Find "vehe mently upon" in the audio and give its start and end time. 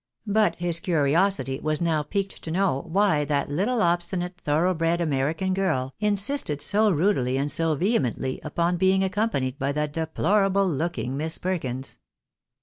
7.77-8.77